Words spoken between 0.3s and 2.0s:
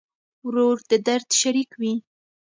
ورور د درد شریک وي.